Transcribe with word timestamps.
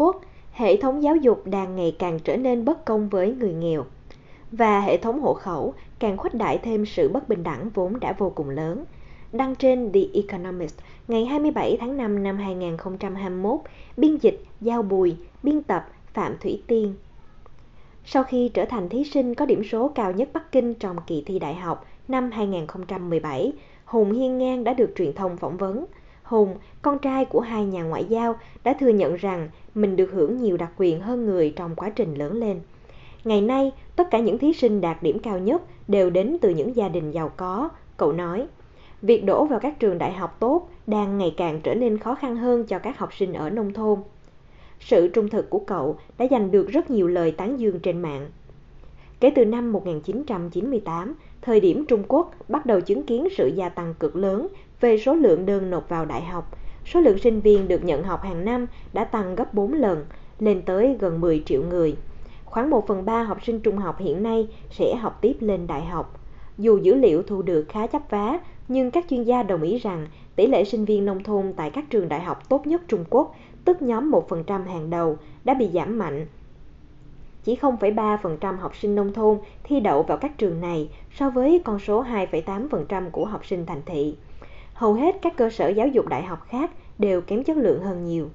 Quốc, 0.00 0.20
hệ 0.52 0.76
thống 0.76 1.02
giáo 1.02 1.16
dục 1.16 1.42
đang 1.46 1.76
ngày 1.76 1.96
càng 1.98 2.18
trở 2.24 2.36
nên 2.36 2.64
bất 2.64 2.84
công 2.84 3.08
với 3.08 3.34
người 3.34 3.52
nghèo 3.52 3.84
và 4.52 4.80
hệ 4.80 4.96
thống 4.96 5.20
hộ 5.20 5.34
khẩu 5.34 5.74
càng 5.98 6.16
khuếch 6.16 6.34
đại 6.34 6.58
thêm 6.58 6.86
sự 6.86 7.08
bất 7.08 7.28
bình 7.28 7.42
đẳng 7.42 7.70
vốn 7.74 8.00
đã 8.00 8.14
vô 8.18 8.32
cùng 8.34 8.50
lớn. 8.50 8.84
Đăng 9.32 9.54
trên 9.54 9.92
The 9.92 10.00
Economist 10.14 10.74
ngày 11.08 11.24
27 11.24 11.76
tháng 11.80 11.96
5 11.96 12.22
năm 12.22 12.36
2021, 12.36 13.60
biên 13.96 14.16
dịch 14.16 14.44
Giao 14.60 14.82
Bùi, 14.82 15.16
biên 15.42 15.62
tập 15.62 15.88
Phạm 16.14 16.36
Thủy 16.40 16.62
Tiên. 16.66 16.94
Sau 18.04 18.22
khi 18.22 18.50
trở 18.54 18.64
thành 18.64 18.88
thí 18.88 19.04
sinh 19.04 19.34
có 19.34 19.46
điểm 19.46 19.64
số 19.64 19.88
cao 19.88 20.12
nhất 20.12 20.28
Bắc 20.32 20.52
Kinh 20.52 20.74
trong 20.74 20.96
kỳ 21.06 21.22
thi 21.26 21.38
đại 21.38 21.54
học 21.54 21.86
năm 22.08 22.30
2017, 22.30 23.52
Hùng 23.84 24.12
Hiên 24.12 24.38
Ngang 24.38 24.64
đã 24.64 24.74
được 24.74 24.92
truyền 24.96 25.12
thông 25.12 25.36
phỏng 25.36 25.56
vấn. 25.56 25.84
Hùng, 26.28 26.56
con 26.82 26.98
trai 26.98 27.24
của 27.24 27.40
hai 27.40 27.64
nhà 27.64 27.82
ngoại 27.82 28.04
giao, 28.04 28.36
đã 28.64 28.72
thừa 28.80 28.88
nhận 28.88 29.14
rằng 29.16 29.48
mình 29.74 29.96
được 29.96 30.10
hưởng 30.12 30.36
nhiều 30.36 30.56
đặc 30.56 30.70
quyền 30.76 31.00
hơn 31.00 31.26
người 31.26 31.52
trong 31.56 31.74
quá 31.74 31.90
trình 31.90 32.14
lớn 32.14 32.36
lên. 32.36 32.60
Ngày 33.24 33.40
nay, 33.40 33.72
tất 33.96 34.10
cả 34.10 34.18
những 34.18 34.38
thí 34.38 34.52
sinh 34.52 34.80
đạt 34.80 35.02
điểm 35.02 35.18
cao 35.18 35.38
nhất 35.38 35.62
đều 35.88 36.10
đến 36.10 36.36
từ 36.40 36.50
những 36.50 36.76
gia 36.76 36.88
đình 36.88 37.10
giàu 37.10 37.30
có, 37.36 37.68
cậu 37.96 38.12
nói. 38.12 38.46
Việc 39.02 39.24
đổ 39.24 39.44
vào 39.44 39.60
các 39.60 39.78
trường 39.78 39.98
đại 39.98 40.12
học 40.12 40.36
tốt 40.40 40.68
đang 40.86 41.18
ngày 41.18 41.34
càng 41.36 41.60
trở 41.62 41.74
nên 41.74 41.98
khó 41.98 42.14
khăn 42.14 42.36
hơn 42.36 42.64
cho 42.64 42.78
các 42.78 42.98
học 42.98 43.14
sinh 43.14 43.32
ở 43.32 43.50
nông 43.50 43.72
thôn. 43.72 43.98
Sự 44.80 45.08
trung 45.08 45.28
thực 45.28 45.50
của 45.50 45.58
cậu 45.58 45.96
đã 46.18 46.26
giành 46.30 46.50
được 46.50 46.68
rất 46.68 46.90
nhiều 46.90 47.08
lời 47.08 47.30
tán 47.30 47.60
dương 47.60 47.80
trên 47.80 48.02
mạng. 48.02 48.30
Kể 49.20 49.30
từ 49.30 49.44
năm 49.44 49.72
1998, 49.72 51.14
thời 51.42 51.60
điểm 51.60 51.84
Trung 51.88 52.02
Quốc 52.08 52.34
bắt 52.48 52.66
đầu 52.66 52.80
chứng 52.80 53.02
kiến 53.02 53.28
sự 53.36 53.46
gia 53.46 53.68
tăng 53.68 53.94
cực 53.94 54.16
lớn 54.16 54.48
về 54.80 54.98
số 54.98 55.14
lượng 55.14 55.46
đơn 55.46 55.70
nộp 55.70 55.88
vào 55.88 56.04
đại 56.04 56.22
học, 56.22 56.58
số 56.86 57.00
lượng 57.00 57.18
sinh 57.18 57.40
viên 57.40 57.68
được 57.68 57.84
nhận 57.84 58.02
học 58.02 58.22
hàng 58.22 58.44
năm 58.44 58.66
đã 58.92 59.04
tăng 59.04 59.34
gấp 59.34 59.54
4 59.54 59.72
lần, 59.72 60.04
lên 60.38 60.62
tới 60.62 60.96
gần 61.00 61.20
10 61.20 61.42
triệu 61.46 61.62
người. 61.62 61.96
Khoảng 62.44 62.70
1 62.70 62.86
phần 62.86 63.04
3 63.04 63.22
học 63.22 63.44
sinh 63.44 63.60
trung 63.60 63.78
học 63.78 63.98
hiện 63.98 64.22
nay 64.22 64.48
sẽ 64.70 64.96
học 64.96 65.18
tiếp 65.20 65.36
lên 65.40 65.66
đại 65.66 65.84
học. 65.84 66.20
Dù 66.58 66.78
dữ 66.78 66.94
liệu 66.94 67.22
thu 67.22 67.42
được 67.42 67.66
khá 67.68 67.86
chấp 67.86 68.02
vá, 68.10 68.40
nhưng 68.68 68.90
các 68.90 69.04
chuyên 69.10 69.22
gia 69.22 69.42
đồng 69.42 69.62
ý 69.62 69.78
rằng 69.78 70.06
tỷ 70.36 70.46
lệ 70.46 70.64
sinh 70.64 70.84
viên 70.84 71.06
nông 71.06 71.22
thôn 71.22 71.52
tại 71.56 71.70
các 71.70 71.84
trường 71.90 72.08
đại 72.08 72.20
học 72.20 72.48
tốt 72.48 72.66
nhất 72.66 72.82
Trung 72.88 73.04
Quốc, 73.10 73.34
tức 73.64 73.82
nhóm 73.82 74.10
1% 74.10 74.64
hàng 74.64 74.90
đầu, 74.90 75.16
đã 75.44 75.54
bị 75.54 75.68
giảm 75.68 75.98
mạnh. 75.98 76.26
Chỉ 77.44 77.56
0,3% 77.56 78.56
học 78.56 78.76
sinh 78.76 78.94
nông 78.94 79.12
thôn 79.12 79.38
thi 79.64 79.80
đậu 79.80 80.02
vào 80.02 80.18
các 80.18 80.38
trường 80.38 80.60
này 80.60 80.88
so 81.14 81.30
với 81.30 81.62
con 81.64 81.78
số 81.78 82.04
2,8% 82.04 83.10
của 83.10 83.24
học 83.24 83.46
sinh 83.46 83.66
thành 83.66 83.82
thị. 83.86 84.16
Hầu 84.78 84.94
hết 84.94 85.16
các 85.22 85.36
cơ 85.36 85.50
sở 85.50 85.68
giáo 85.68 85.88
dục 85.88 86.08
đại 86.08 86.22
học 86.22 86.46
khác 86.48 86.70
đều 86.98 87.20
kém 87.20 87.44
chất 87.44 87.56
lượng 87.56 87.82
hơn 87.82 88.04
nhiều. 88.04 88.30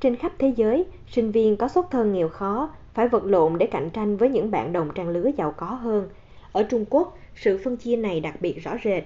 Trên 0.00 0.16
khắp 0.16 0.32
thế 0.38 0.52
giới, 0.56 0.84
sinh 1.10 1.30
viên 1.30 1.56
có 1.56 1.68
xuất 1.68 1.90
thân 1.90 2.12
nghèo 2.12 2.28
khó 2.28 2.70
phải 2.94 3.08
vật 3.08 3.24
lộn 3.24 3.58
để 3.58 3.66
cạnh 3.66 3.90
tranh 3.90 4.16
với 4.16 4.28
những 4.28 4.50
bạn 4.50 4.72
đồng 4.72 4.90
trang 4.94 5.08
lứa 5.08 5.30
giàu 5.36 5.54
có 5.56 5.66
hơn. 5.66 6.08
Ở 6.52 6.62
Trung 6.62 6.84
Quốc, 6.90 7.18
sự 7.36 7.60
phân 7.64 7.76
chia 7.76 7.96
này 7.96 8.20
đặc 8.20 8.34
biệt 8.40 8.62
rõ 8.64 8.76
rệt. 8.84 9.04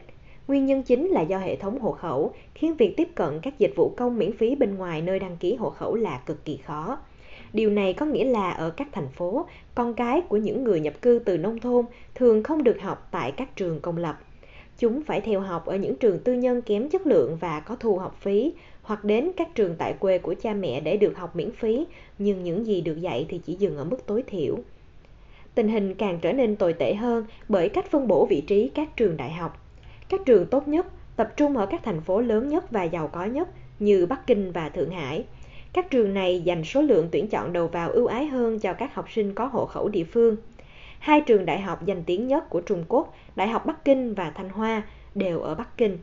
Nguyên 0.48 0.66
nhân 0.66 0.82
chính 0.82 1.08
là 1.08 1.20
do 1.20 1.38
hệ 1.38 1.56
thống 1.56 1.80
hộ 1.80 1.92
khẩu 1.92 2.32
khiến 2.54 2.74
việc 2.74 2.94
tiếp 2.96 3.08
cận 3.14 3.40
các 3.42 3.58
dịch 3.58 3.72
vụ 3.76 3.94
công 3.96 4.18
miễn 4.18 4.36
phí 4.36 4.54
bên 4.54 4.74
ngoài 4.74 5.02
nơi 5.02 5.18
đăng 5.18 5.36
ký 5.36 5.54
hộ 5.54 5.70
khẩu 5.70 5.94
là 5.94 6.20
cực 6.26 6.44
kỳ 6.44 6.56
khó. 6.56 6.98
Điều 7.52 7.70
này 7.70 7.92
có 7.92 8.06
nghĩa 8.06 8.24
là 8.24 8.50
ở 8.50 8.70
các 8.70 8.88
thành 8.92 9.08
phố, 9.08 9.46
con 9.74 9.94
cái 9.94 10.20
của 10.20 10.36
những 10.36 10.64
người 10.64 10.80
nhập 10.80 10.94
cư 11.02 11.20
từ 11.24 11.38
nông 11.38 11.60
thôn 11.60 11.84
thường 12.14 12.42
không 12.42 12.64
được 12.64 12.80
học 12.80 13.08
tại 13.10 13.32
các 13.32 13.56
trường 13.56 13.80
công 13.80 13.96
lập. 13.96 14.18
Chúng 14.82 15.02
phải 15.02 15.20
theo 15.20 15.40
học 15.40 15.66
ở 15.66 15.76
những 15.76 15.96
trường 15.96 16.18
tư 16.18 16.32
nhân 16.32 16.62
kém 16.62 16.88
chất 16.88 17.06
lượng 17.06 17.36
và 17.40 17.60
có 17.60 17.76
thu 17.80 17.98
học 17.98 18.16
phí, 18.20 18.52
hoặc 18.82 19.04
đến 19.04 19.30
các 19.36 19.54
trường 19.54 19.74
tại 19.78 19.94
quê 19.98 20.18
của 20.18 20.34
cha 20.42 20.54
mẹ 20.54 20.80
để 20.80 20.96
được 20.96 21.16
học 21.16 21.36
miễn 21.36 21.50
phí, 21.50 21.84
nhưng 22.18 22.42
những 22.42 22.66
gì 22.66 22.80
được 22.80 23.00
dạy 23.00 23.26
thì 23.28 23.40
chỉ 23.46 23.54
dừng 23.54 23.76
ở 23.76 23.84
mức 23.84 24.06
tối 24.06 24.22
thiểu. 24.26 24.58
Tình 25.54 25.68
hình 25.68 25.94
càng 25.94 26.18
trở 26.22 26.32
nên 26.32 26.56
tồi 26.56 26.72
tệ 26.72 26.94
hơn 26.94 27.24
bởi 27.48 27.68
cách 27.68 27.90
phân 27.90 28.08
bổ 28.08 28.26
vị 28.30 28.40
trí 28.40 28.68
các 28.74 28.96
trường 28.96 29.16
đại 29.16 29.32
học. 29.32 29.66
Các 30.08 30.20
trường 30.26 30.46
tốt 30.46 30.68
nhất 30.68 30.86
tập 31.16 31.32
trung 31.36 31.56
ở 31.56 31.66
các 31.66 31.80
thành 31.84 32.00
phố 32.00 32.20
lớn 32.20 32.48
nhất 32.48 32.70
và 32.70 32.82
giàu 32.82 33.08
có 33.08 33.24
nhất 33.24 33.48
như 33.78 34.06
Bắc 34.06 34.26
Kinh 34.26 34.52
và 34.52 34.68
Thượng 34.68 34.90
Hải. 34.90 35.24
Các 35.72 35.90
trường 35.90 36.14
này 36.14 36.40
dành 36.40 36.64
số 36.64 36.82
lượng 36.82 37.08
tuyển 37.12 37.28
chọn 37.28 37.52
đầu 37.52 37.68
vào 37.68 37.90
ưu 37.90 38.06
ái 38.06 38.26
hơn 38.26 38.58
cho 38.58 38.72
các 38.72 38.94
học 38.94 39.06
sinh 39.10 39.34
có 39.34 39.46
hộ 39.46 39.66
khẩu 39.66 39.88
địa 39.88 40.04
phương. 40.04 40.36
Hai 41.02 41.20
trường 41.20 41.46
đại 41.46 41.60
học 41.60 41.86
danh 41.86 42.02
tiếng 42.06 42.26
nhất 42.26 42.50
của 42.50 42.60
Trung 42.60 42.84
Quốc, 42.88 43.14
Đại 43.36 43.48
học 43.48 43.66
Bắc 43.66 43.84
Kinh 43.84 44.14
và 44.14 44.30
Thanh 44.30 44.48
Hoa, 44.48 44.82
đều 45.14 45.40
ở 45.40 45.54
Bắc 45.54 45.76
Kinh. 45.76 45.98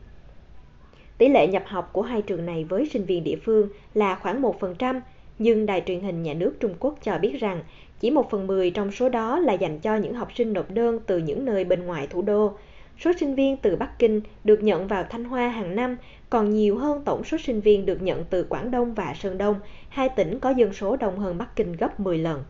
Tỷ 1.18 1.28
lệ 1.28 1.46
nhập 1.46 1.62
học 1.66 1.90
của 1.92 2.02
hai 2.02 2.22
trường 2.22 2.46
này 2.46 2.64
với 2.64 2.86
sinh 2.86 3.04
viên 3.04 3.24
địa 3.24 3.36
phương 3.44 3.68
là 3.94 4.14
khoảng 4.14 4.42
1%, 4.42 5.00
nhưng 5.38 5.66
đài 5.66 5.82
truyền 5.86 6.00
hình 6.00 6.22
nhà 6.22 6.34
nước 6.34 6.54
Trung 6.60 6.74
Quốc 6.80 6.98
cho 7.02 7.18
biết 7.18 7.36
rằng 7.40 7.62
chỉ 8.00 8.10
1 8.10 8.30
phần 8.30 8.46
10 8.46 8.70
trong 8.70 8.90
số 8.90 9.08
đó 9.08 9.38
là 9.38 9.52
dành 9.52 9.78
cho 9.78 9.96
những 9.96 10.14
học 10.14 10.28
sinh 10.34 10.52
nộp 10.52 10.70
đơn 10.70 10.98
từ 11.06 11.18
những 11.18 11.44
nơi 11.44 11.64
bên 11.64 11.86
ngoài 11.86 12.06
thủ 12.06 12.22
đô. 12.22 12.52
Số 12.98 13.12
sinh 13.20 13.34
viên 13.34 13.56
từ 13.56 13.76
Bắc 13.76 13.98
Kinh 13.98 14.20
được 14.44 14.62
nhận 14.62 14.86
vào 14.86 15.04
Thanh 15.10 15.24
Hoa 15.24 15.48
hàng 15.48 15.76
năm 15.76 15.96
còn 16.30 16.50
nhiều 16.50 16.78
hơn 16.78 17.02
tổng 17.04 17.24
số 17.24 17.38
sinh 17.38 17.60
viên 17.60 17.86
được 17.86 18.02
nhận 18.02 18.24
từ 18.30 18.42
Quảng 18.42 18.70
Đông 18.70 18.94
và 18.94 19.14
Sơn 19.14 19.38
Đông, 19.38 19.54
hai 19.88 20.08
tỉnh 20.08 20.38
có 20.40 20.50
dân 20.50 20.72
số 20.72 20.96
đông 20.96 21.18
hơn 21.18 21.38
Bắc 21.38 21.56
Kinh 21.56 21.72
gấp 21.72 22.00
10 22.00 22.18
lần. 22.18 22.44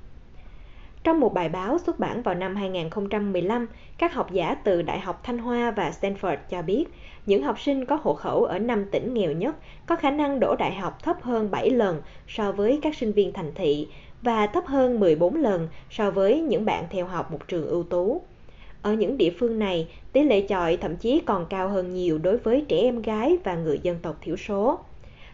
Trong 1.04 1.20
một 1.20 1.34
bài 1.34 1.48
báo 1.48 1.78
xuất 1.78 1.98
bản 1.98 2.22
vào 2.22 2.34
năm 2.34 2.56
2015, 2.56 3.66
các 3.98 4.14
học 4.14 4.32
giả 4.32 4.54
từ 4.54 4.82
Đại 4.82 5.00
học 5.00 5.20
Thanh 5.24 5.38
Hoa 5.38 5.70
và 5.70 5.92
Stanford 6.00 6.36
cho 6.50 6.62
biết, 6.62 6.84
những 7.26 7.42
học 7.42 7.60
sinh 7.60 7.84
có 7.84 7.98
hộ 8.02 8.14
khẩu 8.14 8.44
ở 8.44 8.58
năm 8.58 8.84
tỉnh 8.90 9.14
nghèo 9.14 9.32
nhất 9.32 9.56
có 9.86 9.96
khả 9.96 10.10
năng 10.10 10.40
đổ 10.40 10.56
đại 10.58 10.74
học 10.74 11.02
thấp 11.02 11.22
hơn 11.22 11.50
7 11.50 11.70
lần 11.70 12.02
so 12.28 12.52
với 12.52 12.78
các 12.82 12.94
sinh 12.94 13.12
viên 13.12 13.32
thành 13.32 13.52
thị 13.54 13.88
và 14.22 14.46
thấp 14.46 14.66
hơn 14.66 15.00
14 15.00 15.36
lần 15.36 15.68
so 15.90 16.10
với 16.10 16.40
những 16.40 16.64
bạn 16.64 16.84
theo 16.90 17.06
học 17.06 17.32
một 17.32 17.48
trường 17.48 17.66
ưu 17.66 17.82
tú. 17.82 18.22
Ở 18.82 18.92
những 18.92 19.18
địa 19.18 19.30
phương 19.38 19.58
này, 19.58 19.88
tỷ 20.12 20.22
lệ 20.22 20.40
chọi 20.40 20.76
thậm 20.76 20.96
chí 20.96 21.20
còn 21.26 21.46
cao 21.46 21.68
hơn 21.68 21.94
nhiều 21.94 22.18
đối 22.18 22.38
với 22.38 22.64
trẻ 22.68 22.76
em 22.76 23.02
gái 23.02 23.38
và 23.44 23.54
người 23.54 23.80
dân 23.82 23.98
tộc 24.02 24.16
thiểu 24.20 24.36
số. 24.36 24.78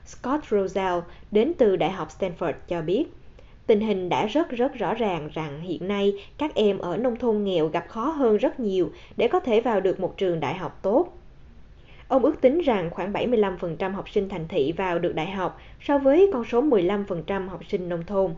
Scott 0.04 0.44
Rosell 0.50 0.98
đến 1.30 1.52
từ 1.58 1.76
Đại 1.76 1.90
học 1.90 2.08
Stanford 2.18 2.52
cho 2.68 2.82
biết, 2.82 3.04
tình 3.66 3.80
hình 3.80 4.08
đã 4.08 4.26
rất 4.26 4.50
rất 4.50 4.74
rõ 4.74 4.94
ràng 4.94 5.28
rằng 5.32 5.60
hiện 5.60 5.88
nay 5.88 6.14
các 6.38 6.54
em 6.54 6.78
ở 6.78 6.96
nông 6.96 7.16
thôn 7.16 7.44
nghèo 7.44 7.66
gặp 7.66 7.88
khó 7.88 8.04
hơn 8.04 8.36
rất 8.36 8.60
nhiều 8.60 8.90
để 9.16 9.28
có 9.28 9.40
thể 9.40 9.60
vào 9.60 9.80
được 9.80 10.00
một 10.00 10.16
trường 10.16 10.40
đại 10.40 10.54
học 10.54 10.78
tốt. 10.82 11.12
Ông 12.08 12.24
ước 12.24 12.40
tính 12.40 12.60
rằng 12.60 12.90
khoảng 12.90 13.12
75% 13.12 13.92
học 13.92 14.08
sinh 14.10 14.28
thành 14.28 14.48
thị 14.48 14.72
vào 14.76 14.98
được 14.98 15.14
đại 15.14 15.30
học 15.30 15.58
so 15.80 15.98
với 15.98 16.30
con 16.32 16.44
số 16.44 16.62
15% 16.62 17.48
học 17.48 17.60
sinh 17.68 17.88
nông 17.88 18.04
thôn. 18.06 18.34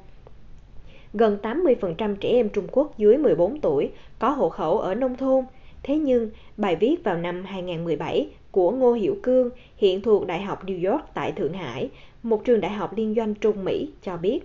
Gần 1.14 1.38
80% 1.42 2.16
trẻ 2.16 2.28
em 2.28 2.48
Trung 2.48 2.66
Quốc 2.72 2.98
dưới 2.98 3.18
14 3.18 3.60
tuổi 3.60 3.90
có 4.18 4.30
hộ 4.30 4.48
khẩu 4.48 4.78
ở 4.78 4.94
nông 4.94 5.16
thôn. 5.16 5.44
Thế 5.82 5.98
nhưng, 5.98 6.30
bài 6.56 6.76
viết 6.76 7.04
vào 7.04 7.16
năm 7.16 7.44
2017 7.44 8.28
của 8.50 8.70
Ngô 8.70 8.92
Hiểu 8.92 9.16
Cương, 9.22 9.50
hiện 9.76 10.02
thuộc 10.02 10.26
Đại 10.26 10.42
học 10.42 10.66
New 10.66 10.92
York 10.92 11.04
tại 11.14 11.32
Thượng 11.32 11.52
Hải, 11.52 11.90
một 12.22 12.44
trường 12.44 12.60
đại 12.60 12.70
học 12.70 12.96
liên 12.96 13.14
doanh 13.14 13.34
Trung 13.34 13.64
Mỹ, 13.64 13.90
cho 14.02 14.16
biết 14.16 14.40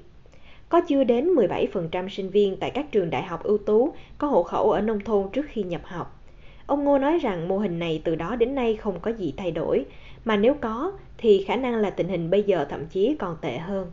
có 0.69 0.81
chưa 0.81 1.03
đến 1.03 1.35
17% 1.35 2.09
sinh 2.09 2.29
viên 2.29 2.57
tại 2.57 2.72
các 2.72 2.91
trường 2.91 3.09
đại 3.09 3.24
học 3.24 3.44
ưu 3.44 3.57
tú 3.57 3.94
có 4.18 4.28
hộ 4.28 4.44
khẩu 4.44 4.72
ở 4.72 4.81
nông 4.81 5.00
thôn 5.00 5.29
trước 5.34 5.46
khi 5.50 5.63
nhập 5.63 5.81
học. 5.84 6.19
Ông 6.66 6.84
Ngô 6.84 6.97
nói 6.97 7.19
rằng 7.19 7.47
mô 7.47 7.57
hình 7.57 7.79
này 7.79 8.01
từ 8.03 8.16
đó 8.16 8.35
đến 8.35 8.56
nay 8.56 8.75
không 8.75 9.00
có 9.00 9.12
gì 9.12 9.34
thay 9.38 9.52
đổi, 9.52 9.85
mà 10.25 10.35
nếu 10.35 10.53
có 10.53 10.91
thì 11.18 11.44
khả 11.47 11.56
năng 11.56 11.75
là 11.75 11.90
tình 11.90 12.07
hình 12.07 12.29
bây 12.29 12.44
giờ 12.44 12.66
thậm 12.69 12.85
chí 12.85 13.16
còn 13.19 13.38
tệ 13.41 13.57
hơn. 13.57 13.91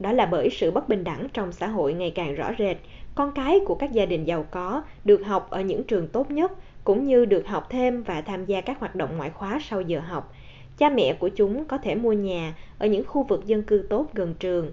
Đó 0.00 0.12
là 0.12 0.26
bởi 0.26 0.50
sự 0.50 0.70
bất 0.70 0.88
bình 0.88 1.04
đẳng 1.04 1.26
trong 1.32 1.52
xã 1.52 1.66
hội 1.66 1.94
ngày 1.94 2.10
càng 2.10 2.34
rõ 2.34 2.50
rệt, 2.58 2.76
con 3.14 3.32
cái 3.34 3.60
của 3.66 3.74
các 3.74 3.92
gia 3.92 4.06
đình 4.06 4.24
giàu 4.24 4.46
có 4.50 4.82
được 5.04 5.26
học 5.26 5.50
ở 5.50 5.60
những 5.60 5.84
trường 5.84 6.08
tốt 6.08 6.30
nhất 6.30 6.52
cũng 6.84 7.06
như 7.06 7.24
được 7.24 7.46
học 7.46 7.66
thêm 7.70 8.02
và 8.02 8.20
tham 8.20 8.44
gia 8.44 8.60
các 8.60 8.80
hoạt 8.80 8.94
động 8.94 9.16
ngoại 9.16 9.30
khóa 9.30 9.58
sau 9.62 9.80
giờ 9.80 10.00
học. 10.00 10.34
Cha 10.78 10.88
mẹ 10.88 11.12
của 11.12 11.28
chúng 11.28 11.64
có 11.64 11.78
thể 11.78 11.94
mua 11.94 12.12
nhà 12.12 12.54
ở 12.78 12.86
những 12.86 13.04
khu 13.06 13.22
vực 13.22 13.46
dân 13.46 13.62
cư 13.62 13.86
tốt 13.90 14.06
gần 14.14 14.34
trường. 14.34 14.72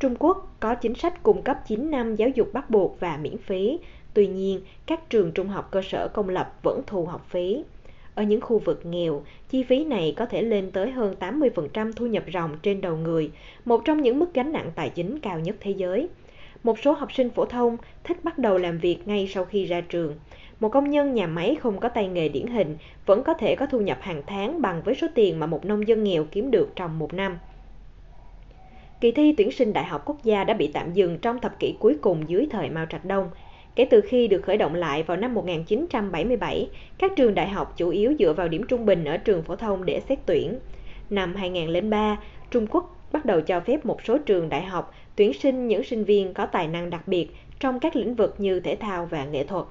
Trung 0.00 0.16
Quốc 0.18 0.56
có 0.60 0.74
chính 0.74 0.94
sách 0.94 1.22
cung 1.22 1.42
cấp 1.42 1.56
9 1.68 1.90
năm 1.90 2.16
giáo 2.16 2.28
dục 2.28 2.52
bắt 2.52 2.70
buộc 2.70 3.00
và 3.00 3.16
miễn 3.16 3.38
phí, 3.38 3.78
Tuy 4.16 4.26
nhiên, 4.26 4.60
các 4.86 5.10
trường 5.10 5.32
trung 5.32 5.48
học 5.48 5.68
cơ 5.70 5.82
sở 5.82 6.08
công 6.08 6.28
lập 6.28 6.52
vẫn 6.62 6.82
thu 6.86 7.06
học 7.06 7.26
phí. 7.28 7.64
Ở 8.14 8.22
những 8.22 8.40
khu 8.40 8.58
vực 8.58 8.86
nghèo, 8.86 9.22
chi 9.50 9.62
phí 9.62 9.84
này 9.84 10.14
có 10.16 10.26
thể 10.26 10.42
lên 10.42 10.70
tới 10.70 10.90
hơn 10.90 11.14
80% 11.20 11.92
thu 11.92 12.06
nhập 12.06 12.24
ròng 12.32 12.58
trên 12.62 12.80
đầu 12.80 12.96
người, 12.96 13.30
một 13.64 13.82
trong 13.84 14.02
những 14.02 14.18
mức 14.18 14.34
gánh 14.34 14.52
nặng 14.52 14.70
tài 14.74 14.90
chính 14.90 15.18
cao 15.18 15.40
nhất 15.40 15.56
thế 15.60 15.70
giới. 15.70 16.08
Một 16.62 16.78
số 16.78 16.92
học 16.92 17.12
sinh 17.12 17.30
phổ 17.30 17.44
thông 17.44 17.76
thích 18.04 18.24
bắt 18.24 18.38
đầu 18.38 18.58
làm 18.58 18.78
việc 18.78 18.98
ngay 19.08 19.28
sau 19.34 19.44
khi 19.44 19.64
ra 19.64 19.80
trường. 19.80 20.14
Một 20.60 20.68
công 20.68 20.90
nhân 20.90 21.14
nhà 21.14 21.26
máy 21.26 21.56
không 21.60 21.80
có 21.80 21.88
tay 21.88 22.08
nghề 22.08 22.28
điển 22.28 22.46
hình 22.46 22.76
vẫn 23.06 23.22
có 23.24 23.34
thể 23.34 23.56
có 23.56 23.66
thu 23.66 23.80
nhập 23.80 23.98
hàng 24.00 24.22
tháng 24.26 24.62
bằng 24.62 24.82
với 24.84 24.94
số 24.94 25.06
tiền 25.14 25.40
mà 25.40 25.46
một 25.46 25.64
nông 25.64 25.88
dân 25.88 26.04
nghèo 26.04 26.24
kiếm 26.24 26.50
được 26.50 26.68
trong 26.76 26.98
một 26.98 27.14
năm. 27.14 27.38
Kỳ 29.00 29.12
thi 29.12 29.34
tuyển 29.36 29.50
sinh 29.50 29.72
đại 29.72 29.84
học 29.84 30.02
quốc 30.04 30.24
gia 30.24 30.44
đã 30.44 30.54
bị 30.54 30.70
tạm 30.72 30.92
dừng 30.92 31.18
trong 31.18 31.40
thập 31.40 31.58
kỷ 31.58 31.74
cuối 31.78 31.96
cùng 32.00 32.28
dưới 32.28 32.46
thời 32.50 32.70
Mao 32.70 32.86
Trạch 32.86 33.04
Đông– 33.04 33.30
Kể 33.76 33.84
từ 33.84 34.00
khi 34.00 34.28
được 34.28 34.40
khởi 34.40 34.56
động 34.56 34.74
lại 34.74 35.02
vào 35.02 35.16
năm 35.16 35.34
1977, 35.34 36.68
các 36.98 37.12
trường 37.16 37.34
đại 37.34 37.48
học 37.48 37.74
chủ 37.76 37.88
yếu 37.88 38.14
dựa 38.18 38.32
vào 38.32 38.48
điểm 38.48 38.62
trung 38.68 38.86
bình 38.86 39.04
ở 39.04 39.16
trường 39.16 39.42
phổ 39.42 39.56
thông 39.56 39.84
để 39.84 40.00
xét 40.08 40.18
tuyển. 40.26 40.58
Năm 41.10 41.34
2003, 41.34 42.18
Trung 42.50 42.66
Quốc 42.66 42.96
bắt 43.12 43.24
đầu 43.24 43.40
cho 43.40 43.60
phép 43.60 43.86
một 43.86 44.02
số 44.04 44.18
trường 44.18 44.48
đại 44.48 44.62
học 44.62 44.94
tuyển 45.16 45.32
sinh 45.32 45.68
những 45.68 45.84
sinh 45.84 46.04
viên 46.04 46.34
có 46.34 46.46
tài 46.46 46.68
năng 46.68 46.90
đặc 46.90 47.08
biệt 47.08 47.28
trong 47.60 47.80
các 47.80 47.96
lĩnh 47.96 48.14
vực 48.14 48.34
như 48.38 48.60
thể 48.60 48.76
thao 48.76 49.06
và 49.06 49.24
nghệ 49.24 49.44
thuật. 49.44 49.64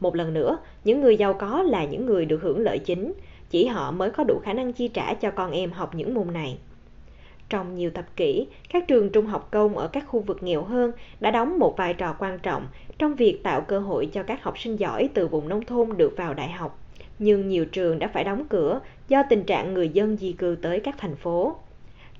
Một 0.00 0.16
lần 0.16 0.34
nữa, 0.34 0.58
những 0.84 1.00
người 1.00 1.16
giàu 1.16 1.34
có 1.34 1.62
là 1.62 1.84
những 1.84 2.06
người 2.06 2.24
được 2.24 2.42
hưởng 2.42 2.58
lợi 2.60 2.78
chính, 2.78 3.12
chỉ 3.50 3.66
họ 3.66 3.90
mới 3.90 4.10
có 4.10 4.24
đủ 4.24 4.40
khả 4.44 4.52
năng 4.52 4.72
chi 4.72 4.88
trả 4.88 5.14
cho 5.14 5.30
con 5.30 5.50
em 5.50 5.70
học 5.70 5.94
những 5.94 6.14
môn 6.14 6.32
này. 6.32 6.58
Trong 7.52 7.74
nhiều 7.74 7.90
thập 7.90 8.16
kỷ, 8.16 8.46
các 8.72 8.88
trường 8.88 9.10
trung 9.10 9.26
học 9.26 9.48
công 9.50 9.78
ở 9.78 9.88
các 9.88 10.04
khu 10.08 10.20
vực 10.20 10.42
nghèo 10.42 10.62
hơn 10.62 10.92
đã 11.20 11.30
đóng 11.30 11.58
một 11.58 11.76
vai 11.76 11.94
trò 11.94 12.16
quan 12.18 12.38
trọng 12.38 12.66
trong 12.98 13.14
việc 13.14 13.42
tạo 13.42 13.60
cơ 13.60 13.78
hội 13.78 14.06
cho 14.12 14.22
các 14.22 14.42
học 14.42 14.58
sinh 14.58 14.76
giỏi 14.76 15.08
từ 15.14 15.28
vùng 15.28 15.48
nông 15.48 15.64
thôn 15.64 15.96
được 15.96 16.14
vào 16.16 16.34
đại 16.34 16.50
học. 16.50 16.78
Nhưng 17.18 17.48
nhiều 17.48 17.64
trường 17.64 17.98
đã 17.98 18.08
phải 18.08 18.24
đóng 18.24 18.46
cửa 18.48 18.80
do 19.08 19.22
tình 19.30 19.44
trạng 19.44 19.74
người 19.74 19.88
dân 19.88 20.16
di 20.16 20.32
cư 20.32 20.56
tới 20.62 20.80
các 20.80 20.94
thành 20.98 21.16
phố. 21.16 21.56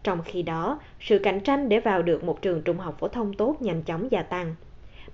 Trong 0.03 0.23
khi 0.25 0.43
đó, 0.43 0.81
sự 1.01 1.19
cạnh 1.19 1.41
tranh 1.41 1.69
để 1.69 1.81
vào 1.81 2.03
được 2.03 2.25
một 2.25 2.43
trường 2.43 2.63
trung 2.63 2.79
học 2.79 2.97
phổ 2.99 3.09
thông 3.09 3.35
tốt 3.35 3.57
nhanh 3.61 3.83
chóng 3.83 4.11
gia 4.11 4.23
tăng. 4.23 4.55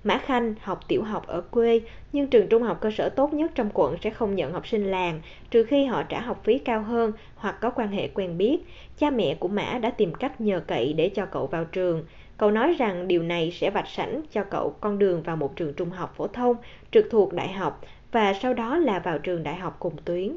Mã 0.05 0.19
Khanh 0.19 0.55
học 0.61 0.81
tiểu 0.89 1.03
học 1.03 1.27
ở 1.27 1.41
quê, 1.41 1.81
nhưng 2.13 2.27
trường 2.27 2.49
trung 2.49 2.63
học 2.63 2.79
cơ 2.81 2.91
sở 2.91 3.09
tốt 3.09 3.33
nhất 3.33 3.51
trong 3.55 3.71
quận 3.75 3.97
sẽ 4.03 4.11
không 4.11 4.35
nhận 4.35 4.53
học 4.53 4.67
sinh 4.67 4.85
làng, 4.85 5.21
trừ 5.51 5.65
khi 5.65 5.85
họ 5.85 6.03
trả 6.03 6.21
học 6.21 6.41
phí 6.45 6.59
cao 6.59 6.83
hơn 6.83 7.13
hoặc 7.37 7.61
có 7.61 7.71
quan 7.71 7.89
hệ 7.89 8.09
quen 8.09 8.39
biết. 8.39 8.59
Cha 8.99 9.11
mẹ 9.11 9.37
của 9.41 9.49
Mã 9.49 9.79
đã 9.79 9.91
tìm 9.91 10.15
cách 10.15 10.41
nhờ 10.41 10.61
cậy 10.67 10.93
để 10.93 11.09
cho 11.09 11.27
cậu 11.27 11.47
vào 11.47 11.65
trường. 11.65 12.05
Cậu 12.37 12.51
nói 12.51 12.75
rằng 12.79 13.09
điều 13.09 13.23
này 13.23 13.51
sẽ 13.51 13.71
vạch 13.71 13.89
sẵn 13.89 14.23
cho 14.33 14.45
cậu 14.45 14.75
con 14.81 14.99
đường 14.99 15.23
vào 15.23 15.37
một 15.37 15.57
trường 15.57 15.75
trung 15.75 15.91
học 15.91 16.15
phổ 16.17 16.27
thông 16.27 16.57
trực 16.91 17.07
thuộc 17.11 17.33
đại 17.33 17.53
học 17.53 17.85
và 18.13 18.33
sau 18.33 18.55
đó 18.55 18.79
là 18.79 18.99
vào 18.99 19.19
trường 19.19 19.43
đại 19.43 19.55
học 19.57 19.77
cùng 19.79 19.97
tuyến. 20.05 20.37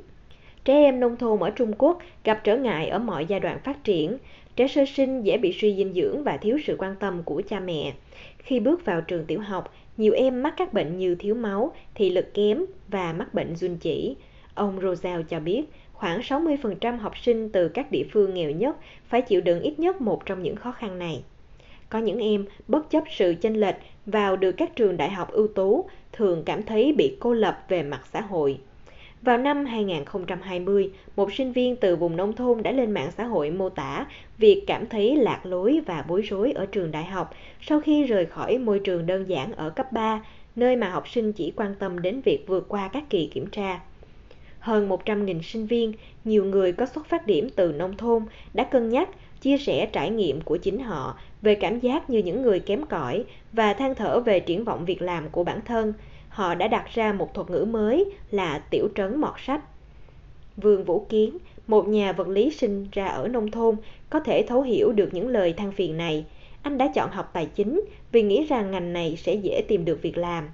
Trẻ 0.66 0.74
em 0.74 1.00
nông 1.00 1.18
thôn 1.18 1.40
ở 1.40 1.50
Trung 1.50 1.74
Quốc 1.78 2.00
gặp 2.24 2.42
trở 2.44 2.58
ngại 2.58 2.90
ở 2.90 3.00
mọi 3.00 3.26
giai 3.26 3.40
đoạn 3.40 3.60
phát 3.64 3.84
triển. 3.84 4.18
Trẻ 4.56 4.68
sơ 4.68 4.86
sinh 4.86 5.22
dễ 5.26 5.38
bị 5.38 5.54
suy 5.62 5.76
dinh 5.76 5.94
dưỡng 5.94 6.24
và 6.24 6.38
thiếu 6.38 6.58
sự 6.66 6.76
quan 6.80 6.96
tâm 6.96 7.24
của 7.24 7.42
cha 7.50 7.60
mẹ. 7.60 7.94
Khi 8.38 8.60
bước 8.60 8.86
vào 8.86 9.02
trường 9.02 9.26
tiểu 9.26 9.40
học, 9.40 9.74
nhiều 9.98 10.14
em 10.14 10.44
mắc 10.44 10.54
các 10.58 10.74
bệnh 10.74 10.98
như 10.98 11.16
thiếu 11.16 11.36
máu, 11.36 11.74
thị 11.96 12.10
lực 12.10 12.34
kém 12.34 12.66
và 12.88 13.14
mắc 13.14 13.34
bệnh 13.34 13.56
run 13.56 13.78
chỉ. 13.78 14.16
Ông 14.54 14.82
Rosal 14.82 15.22
cho 15.30 15.40
biết, 15.40 15.64
khoảng 15.94 16.20
60% 16.20 16.98
học 16.98 17.18
sinh 17.18 17.50
từ 17.50 17.68
các 17.68 17.92
địa 17.92 18.04
phương 18.12 18.34
nghèo 18.34 18.52
nhất 18.52 18.76
phải 19.08 19.22
chịu 19.22 19.42
đựng 19.42 19.62
ít 19.62 19.80
nhất 19.80 20.02
một 20.02 20.26
trong 20.26 20.44
những 20.44 20.56
khó 20.56 20.72
khăn 20.72 21.00
này. 21.00 21.24
Có 21.90 22.00
những 22.00 22.20
em, 22.20 22.46
bất 22.68 22.90
chấp 22.90 23.04
sự 23.10 23.36
chênh 23.42 23.60
lệch, 23.60 23.76
vào 24.06 24.36
được 24.36 24.52
các 24.52 24.76
trường 24.76 24.98
đại 24.98 25.10
học 25.10 25.32
ưu 25.32 25.48
tú, 25.48 25.86
thường 26.12 26.44
cảm 26.46 26.64
thấy 26.64 26.94
bị 26.94 27.18
cô 27.20 27.34
lập 27.34 27.66
về 27.68 27.84
mặt 27.84 28.02
xã 28.14 28.22
hội. 28.22 28.60
Vào 29.22 29.38
năm 29.38 29.66
2020, 29.66 30.92
một 31.16 31.34
sinh 31.34 31.52
viên 31.52 31.76
từ 31.76 31.96
vùng 31.96 32.16
nông 32.16 32.34
thôn 32.34 32.64
đã 32.64 32.72
lên 32.72 32.92
mạng 32.92 33.12
xã 33.18 33.24
hội 33.24 33.52
mô 33.52 33.70
tả 33.70 34.06
việc 34.38 34.64
cảm 34.68 34.88
thấy 34.88 35.16
lạc 35.16 35.46
lối 35.46 35.82
và 35.86 36.06
bối 36.08 36.22
rối 36.22 36.52
ở 36.52 36.66
trường 36.66 36.92
đại 36.92 37.06
học 37.06 37.34
sau 37.62 37.82
khi 37.82 38.04
rời 38.04 38.26
khỏi 38.26 38.58
môi 38.58 38.80
trường 38.80 39.06
đơn 39.06 39.30
giản 39.30 39.52
ở 39.54 39.70
cấp 39.70 39.92
3, 39.92 40.26
nơi 40.56 40.76
mà 40.76 40.90
học 40.90 41.10
sinh 41.10 41.34
chỉ 41.34 41.54
quan 41.56 41.76
tâm 41.80 42.02
đến 42.02 42.22
việc 42.22 42.48
vượt 42.48 42.66
qua 42.68 42.88
các 42.88 43.04
kỳ 43.10 43.28
kiểm 43.34 43.46
tra. 43.48 43.80
Hơn 44.60 44.90
100.000 44.90 45.42
sinh 45.42 45.66
viên, 45.66 45.94
nhiều 46.24 46.46
người 46.46 46.72
có 46.72 46.86
xuất 46.86 47.06
phát 47.06 47.28
điểm 47.28 47.50
từ 47.56 47.72
nông 47.72 47.98
thôn 47.98 48.26
đã 48.54 48.64
cân 48.64 48.90
nhắc 48.90 49.10
chia 49.42 49.58
sẻ 49.58 49.90
trải 49.94 50.10
nghiệm 50.10 50.42
của 50.42 50.58
chính 50.58 50.80
họ 50.80 51.18
về 51.42 51.56
cảm 51.56 51.80
giác 51.80 52.10
như 52.10 52.20
những 52.20 52.42
người 52.42 52.60
kém 52.60 52.86
cỏi 52.86 53.24
và 53.54 53.74
than 53.74 53.96
thở 53.96 54.20
về 54.20 54.40
triển 54.40 54.64
vọng 54.64 54.86
việc 54.86 55.02
làm 55.02 55.30
của 55.30 55.44
bản 55.44 55.60
thân– 55.66 55.94
họ 56.32 56.56
đã 56.56 56.68
đặt 56.68 56.86
ra 56.94 57.14
một 57.14 57.34
thuật 57.34 57.50
ngữ 57.50 57.66
mới 57.66 58.06
là 58.32 58.60
tiểu 58.70 58.88
trấn 58.96 59.22
mọt 59.22 59.34
sách. 59.46 59.62
Vương 60.58 60.84
Vũ 60.84 61.06
Kiến, 61.10 61.38
một 61.68 61.88
nhà 61.88 62.12
vật 62.12 62.28
lý 62.28 62.52
sinh 62.52 62.88
ra 62.92 63.08
ở 63.08 63.28
nông 63.28 63.52
thôn, 63.52 63.76
có 64.10 64.20
thể 64.20 64.46
thấu 64.48 64.62
hiểu 64.62 64.92
được 64.92 65.14
những 65.14 65.28
lời 65.28 65.54
than 65.54 65.72
phiền 65.72 65.98
này. 65.98 66.26
Anh 66.62 66.78
đã 66.78 66.92
chọn 66.96 67.10
học 67.12 67.30
tài 67.34 67.46
chính 67.46 67.82
vì 68.12 68.22
nghĩ 68.22 68.46
rằng 68.46 68.72
ngành 68.72 68.94
này 68.94 69.16
sẽ 69.18 69.34
dễ 69.34 69.64
tìm 69.68 69.86
được 69.86 70.02
việc 70.02 70.18
làm. 70.18 70.50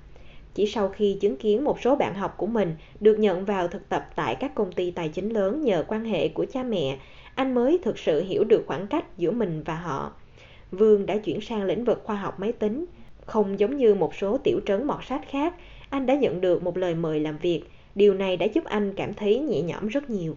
Chỉ 0.54 0.68
sau 0.68 0.90
khi 0.90 1.18
chứng 1.22 1.38
kiến 1.38 1.64
một 1.64 1.82
số 1.82 1.96
bạn 1.96 2.16
học 2.16 2.34
của 2.38 2.48
mình 2.48 2.76
được 3.00 3.20
nhận 3.20 3.46
vào 3.46 3.68
thực 3.68 3.90
tập 3.90 4.10
tại 4.16 4.36
các 4.36 4.56
công 4.56 4.72
ty 4.72 4.92
tài 4.92 5.10
chính 5.10 5.30
lớn 5.30 5.62
nhờ 5.62 5.84
quan 5.88 6.06
hệ 6.06 6.28
của 6.28 6.46
cha 6.54 6.64
mẹ, 6.64 6.98
anh 7.36 7.56
mới 7.56 7.80
thực 7.84 8.00
sự 8.00 8.24
hiểu 8.24 8.44
được 8.44 8.64
khoảng 8.68 8.88
cách 8.88 9.18
giữa 9.18 9.32
mình 9.32 9.64
và 9.66 9.76
họ. 9.76 10.12
Vương 10.72 11.06
đã 11.06 11.18
chuyển 11.18 11.42
sang 11.42 11.64
lĩnh 11.64 11.86
vực 11.86 12.02
khoa 12.04 12.16
học 12.16 12.40
máy 12.40 12.52
tính, 12.52 12.86
không 13.28 13.60
giống 13.60 13.78
như 13.78 13.96
một 13.96 14.16
số 14.16 14.38
tiểu 14.38 14.60
trấn 14.66 14.88
mọt 14.88 15.06
sách 15.06 15.22
khác, 15.30 15.56
anh 15.90 16.06
đã 16.06 16.16
nhận 16.16 16.42
được 16.42 16.64
một 16.64 16.78
lời 16.78 16.96
mời 16.96 17.20
làm 17.20 17.38
việc. 17.38 17.64
Điều 17.96 18.14
này 18.14 18.38
đã 18.38 18.46
giúp 18.46 18.64
anh 18.64 18.94
cảm 18.96 19.14
thấy 19.14 19.40
nhẹ 19.40 19.62
nhõm 19.62 19.88
rất 19.88 20.10
nhiều. 20.10 20.36